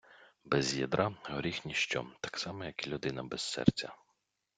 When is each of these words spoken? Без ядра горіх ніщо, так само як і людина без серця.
Без 0.53 0.69
ядра 0.77 1.03
горіх 1.27 1.59
ніщо, 1.65 2.03
так 2.21 2.39
само 2.45 2.65
як 2.71 2.87
і 2.87 2.89
людина 2.95 3.23
без 3.23 3.41
серця. 3.41 3.93